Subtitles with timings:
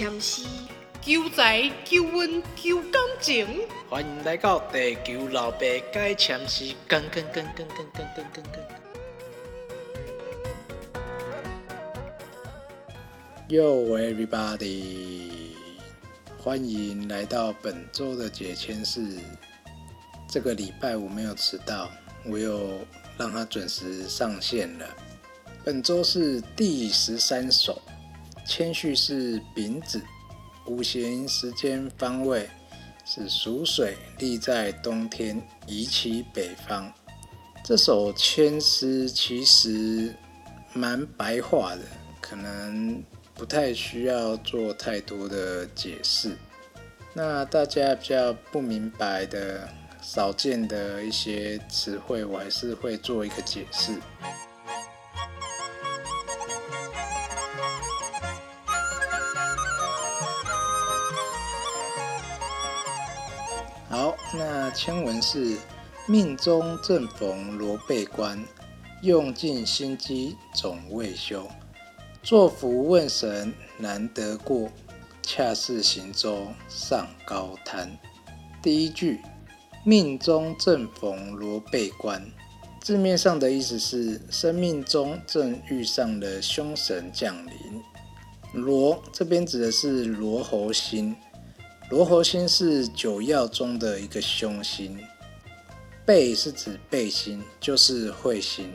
[0.00, 0.44] 签诗，
[1.02, 3.46] 求财、求运、求感情。
[3.90, 5.58] 欢迎来到地球老爸
[5.92, 8.64] 解签诗，跟跟跟跟跟跟跟跟跟。
[13.46, 15.50] Yo everybody，
[16.38, 19.18] 欢迎来到本周的解签室。
[20.26, 21.90] 这个礼拜我没有迟到，
[22.24, 22.70] 我又
[23.18, 24.86] 让它准时上线了。
[25.62, 27.82] 本周是第十三首，
[28.46, 30.00] 谦序是丙子，
[30.66, 32.48] 五行时间方位
[33.04, 36.92] 是属水，立在冬天，移其北方。
[37.64, 40.14] 这首千诗其实
[40.72, 41.82] 蛮白话的，
[42.20, 43.02] 可能
[43.34, 46.36] 不太需要做太多的解释。
[47.12, 49.68] 那大家比较不明白的。
[50.02, 53.92] 少见的一些词汇，我还是会做一个解释。
[64.70, 65.56] 那签文是
[66.06, 68.40] 命中正逢罗贝关，
[69.02, 71.44] 用尽心机总未休。
[72.22, 74.70] 作福问神难得过，
[75.22, 77.98] 恰似行舟上高滩。
[78.62, 79.18] 第一句。
[79.82, 82.30] 命中正逢罗贝关，
[82.80, 87.82] 字面上的意思是生命中正遇上了凶神降临。
[88.52, 91.16] 罗这边指的是罗喉星，
[91.90, 94.98] 罗喉星是九曜中的一个凶星。
[96.06, 98.72] 背是指背星，就是彗星。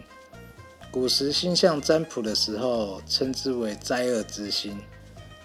[0.91, 4.79] 古时星象占卜的时候，称之为灾厄之星，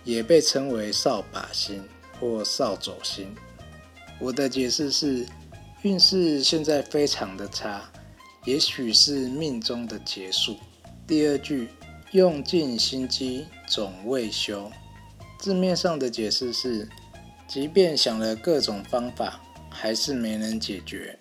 [0.04, 1.82] 也被称为扫把星
[2.18, 3.34] 或扫帚星。
[4.20, 5.26] 我的解释是。
[5.82, 7.90] 运势现在非常的差，
[8.44, 10.58] 也许是命中的结束。
[11.06, 11.70] 第二句
[12.10, 14.70] 用尽心机总未休，
[15.38, 16.86] 字面上的解释是，
[17.50, 21.18] 即便想了各种方法，还是没能解决。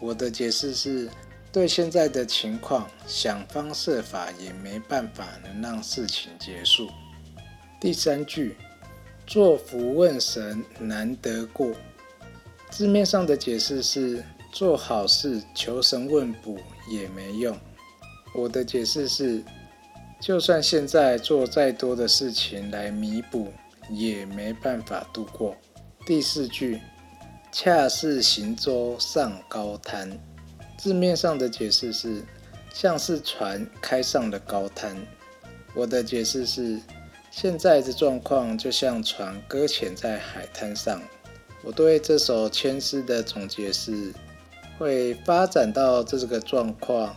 [0.00, 1.06] 我的解释是，
[1.52, 6.88] 对现在的情况想方设法也没办法能让事情结束。
[7.78, 8.56] 第三句
[9.26, 11.74] 做福问神难得过。
[12.70, 16.56] 字面上的解释是做好事求神问卜
[16.90, 17.54] 也没用。
[18.34, 19.44] 我的解释是，
[20.22, 23.52] 就算现在做再多的事情来弥补，
[23.90, 25.54] 也没办法度过。
[26.06, 26.80] 第四句，
[27.52, 30.18] 恰似行舟上高滩。
[30.78, 32.24] 字面上的解释是，
[32.72, 34.96] 像是船开上了高滩。
[35.74, 36.80] 我的解释是，
[37.30, 41.00] 现在的状况就像船搁浅在海滩上。
[41.62, 44.14] 我对这首千诗的总结是：
[44.78, 47.14] 会发展到这个状况，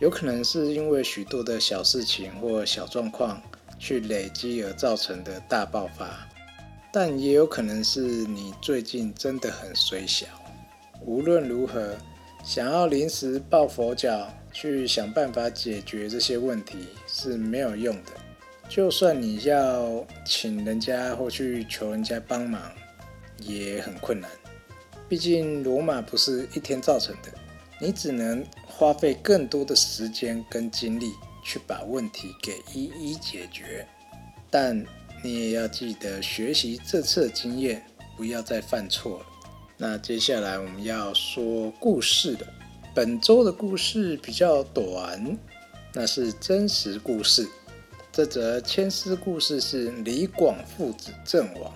[0.00, 3.40] 有可能是因为许多的小事情或小状况
[3.78, 6.26] 去累积而造成的大爆发，
[6.92, 10.26] 但也有可能是你最近真的很衰小。
[11.00, 11.94] 无论如何，
[12.44, 18.12] 想要临时抱佛脚去想办法解决这些问题是没有用的。
[18.68, 22.60] 就算你要请人家或去求人家帮忙。
[23.40, 24.28] 也很困难，
[25.08, 27.30] 毕竟罗马不是一天造成的，
[27.80, 31.12] 你只能花费更多的时间跟精力
[31.48, 33.88] 去把问题给一一解决。
[34.50, 34.84] 但
[35.24, 37.82] 你也要记得学习这次的经验，
[38.18, 39.26] 不要再犯错了。
[39.78, 42.46] 那接下来我们要说故事了。
[42.94, 45.38] 本周的故事比较短，
[45.94, 47.48] 那是真实故事。
[48.12, 51.72] 这则千丝故事是李广父子阵亡。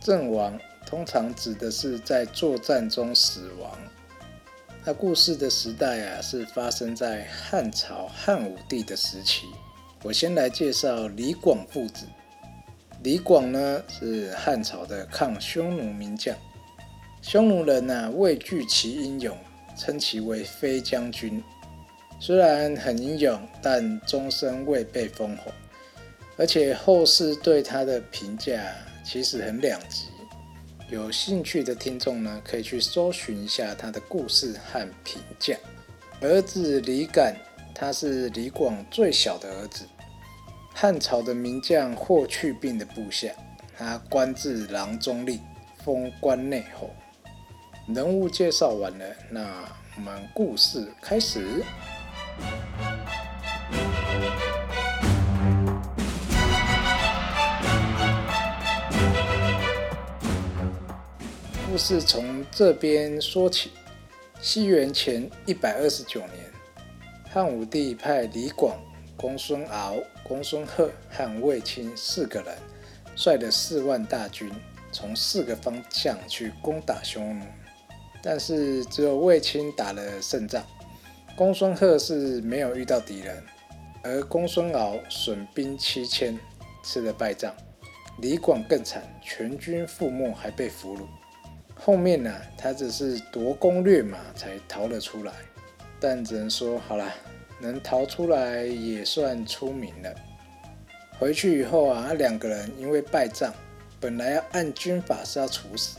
[0.00, 3.78] 阵亡通常指的是在作战中死亡。
[4.84, 9.46] 那故事的时代啊，是发生在汉朝汉武帝的时期。
[10.02, 12.04] 我先来介绍李广父子。
[13.04, 16.36] 李广呢，是汉朝的抗匈奴名将。
[17.20, 19.38] 匈奴人呢，畏惧其英勇，
[19.78, 21.40] 称其为飞将军。
[22.18, 25.52] 虽然很英勇，但终身未被封侯，
[26.36, 28.60] 而且后世对他的评价。
[29.04, 30.06] 其实很两极，
[30.92, 35.56] 有兴趣的听众呢，可以去搜寻一下他的故事和评价。
[36.20, 37.34] 儿子李敢，
[37.74, 39.86] 他是李广最小的儿子，
[40.74, 43.32] 汉朝的名将霍去病的部下，
[43.74, 45.40] 他官至郎中令，
[45.82, 46.90] 封关内侯。
[47.88, 49.64] 人物介绍完了，那
[49.96, 51.64] 我们故事开始。
[61.72, 63.70] 故事从这边说起。
[64.42, 66.52] 西元前一百二十九年，
[67.30, 68.78] 汉武帝派李广、
[69.16, 72.54] 公孙敖、公孙贺和卫青四个人
[73.16, 74.52] 率了四万大军，
[74.92, 77.46] 从四个方向去攻打匈奴，
[78.22, 80.62] 但是只有卫青打了胜仗，
[81.34, 83.42] 公孙贺是没有遇到敌人，
[84.02, 86.38] 而公孙敖损兵七千，
[86.84, 87.54] 吃了败仗。
[88.18, 91.06] 李广更惨，全军覆没，还被俘虏。
[91.84, 95.32] 后面呢，他只是夺攻略马才逃了出来，
[95.98, 97.12] 但只能说好了，
[97.58, 100.14] 能逃出来也算出名了。
[101.18, 103.52] 回去以后啊，两个人因为败仗，
[103.98, 105.98] 本来要按军法是要处死，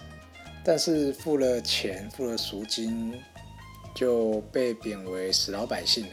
[0.63, 3.21] 但是付了钱，付了赎金，
[3.94, 6.12] 就被贬为死老百姓了。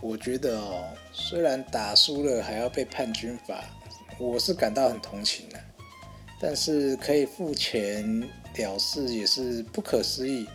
[0.00, 3.62] 我觉得哦，虽然打输了还要被判军法。
[4.18, 5.58] 我是感到很同情的，
[6.42, 10.48] 但是可以付钱了事也是不可思议。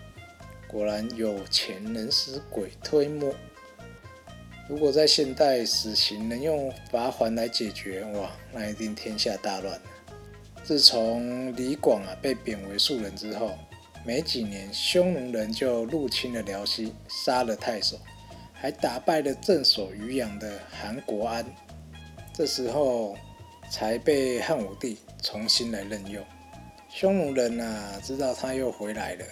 [0.68, 3.34] 果然有钱能使鬼推磨。
[4.68, 9.80] 如果在现代死刑能用罚款来解决，哇，那一定天下大乱
[10.62, 13.58] 自从李广啊被贬为庶人之后，
[14.06, 17.98] 没几年匈奴人就入侵了辽西，杀了太守，
[18.52, 21.46] 还打败了镇守渔阳的韩国安。
[22.34, 23.18] 这时候。
[23.70, 26.24] 才被汉武帝重新来任用。
[26.90, 29.26] 匈奴人啊，知道他又回来了，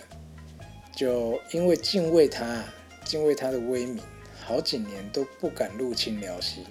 [0.96, 2.64] 就因为敬畏他，
[3.04, 4.04] 敬畏他的威名，
[4.44, 6.66] 好几年都不敢入侵辽西。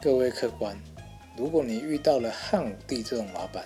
[0.00, 0.76] 各位客官，
[1.36, 3.64] 如果你遇到了汉武帝这种老板，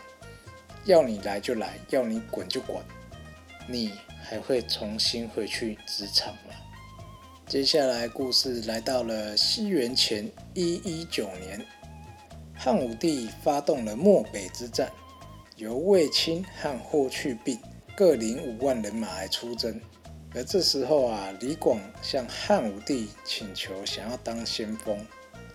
[0.85, 2.83] 要你来就来，要你滚就滚，
[3.67, 3.93] 你
[4.23, 6.55] 还会重新回去职场吗？
[7.47, 11.61] 接下来故事来到了西元前一一九年。
[12.65, 14.89] 汉武帝发动了漠北之战，
[15.57, 17.59] 由卫青和霍去病
[17.97, 19.81] 各领五万人马来出征。
[20.33, 24.97] 而这时候啊，李广向汉武帝请求想要当先锋，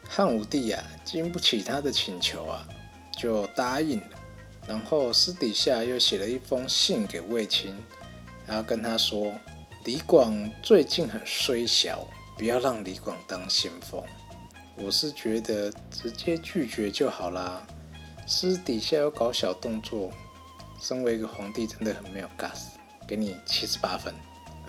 [0.04, 2.68] 汉武帝啊经不起他的请求啊，
[3.18, 4.10] 就答应了。
[4.68, 7.74] 然后私底下又写了一封信给卫青，
[8.46, 9.34] 然后跟他说，
[9.86, 12.06] 李广最近很衰小，
[12.38, 14.04] 不要让李广当先锋。
[14.80, 17.66] 我是觉得直接拒绝就好啦，
[18.28, 20.12] 私底下要搞小动作，
[20.80, 22.68] 身为一个皇帝真的很没有 gas，
[23.08, 24.14] 给你七十八分。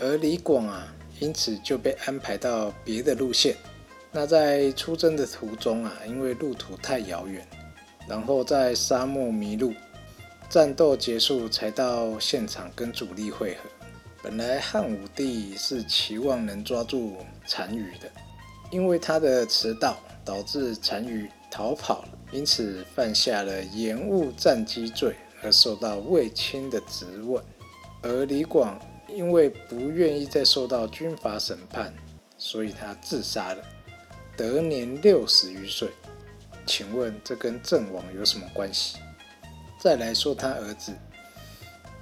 [0.00, 0.88] 而李广啊，
[1.20, 3.55] 因此就被安排到别的路线。
[4.10, 7.46] 那在出征的途中啊，因为路途太遥远，
[8.08, 9.75] 然后在沙漠迷路，
[10.49, 13.69] 战斗结束才到现场跟主力会合。
[14.22, 18.10] 本来汉武帝是期望能抓住单于的。
[18.70, 27.43] 因为他的迟到导致单于逃跑了，因此犯下了延误战机罪，而受到卫青的质问。
[28.03, 28.79] 而李广
[29.09, 31.93] 因为不愿意再受到军法审判，
[32.37, 33.65] 所以他自杀了，
[34.37, 35.88] 得年六十余岁。
[36.67, 38.99] 请问这跟阵亡有什么关系？
[39.81, 40.93] 再来说他儿子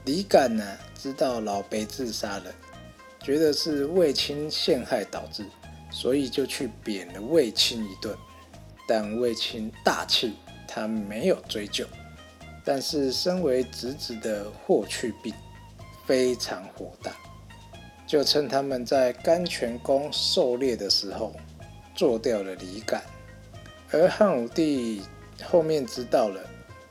[0.05, 2.53] 李敢呢，知道老辈自杀了，
[3.21, 5.45] 觉得是卫青陷害导致。
[5.97, 8.15] 所以就去贬了卫青一顿，
[8.87, 10.35] 但卫青大气，
[10.69, 11.87] 他没有追究。
[12.67, 15.33] 但是身为侄子的霍去病
[16.05, 17.17] 非常火大，
[18.07, 21.35] 就趁他们在甘泉宫狩猎的时候
[21.95, 23.03] 做掉了李敢。
[23.91, 25.01] 而汉武帝
[25.45, 26.39] 后面知道了，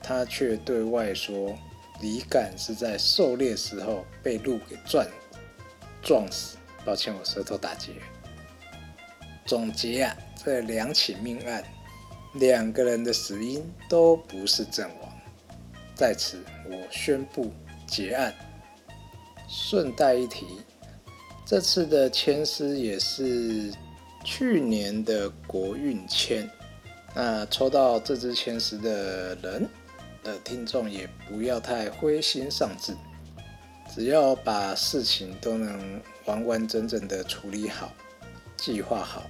[0.01, 1.55] 他却对外说
[2.01, 5.05] 李敢是在狩猎时候被鹿给撞
[6.01, 6.57] 撞死。
[6.83, 7.91] 抱歉，我舌头打结。
[9.45, 11.63] 总结啊，这两起命案，
[12.33, 15.11] 两个人的死因都不是阵亡。
[15.95, 17.53] 在此，我宣布
[17.85, 18.33] 结案。
[19.47, 20.47] 顺带一提，
[21.45, 23.71] 这次的签诗也是
[24.23, 26.49] 去年的国运签。
[27.13, 29.69] 那抽到这支签诗的人
[30.23, 32.95] 的听众也不要太灰心丧志，
[33.93, 37.93] 只要把事情都能完完整整的处理好。
[38.57, 39.21] 计划好，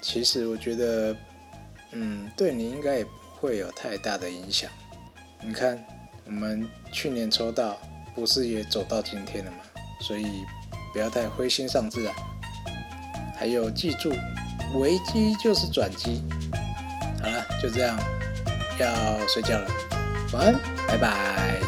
[0.00, 1.16] 其实我觉得，
[1.92, 4.70] 嗯，对你应该也不会有太大的影响。
[5.40, 5.82] 你看，
[6.24, 7.76] 我们去年抽到，
[8.14, 9.58] 不是也走到今天了吗？
[10.00, 10.26] 所以
[10.92, 12.14] 不要太灰心丧志啊。
[13.36, 14.12] 还有，记住，
[14.78, 16.22] 危机就是转机。
[17.22, 17.98] 好了，就这样，
[18.78, 19.70] 要睡觉了，
[20.32, 20.54] 晚安，
[20.86, 21.67] 拜拜。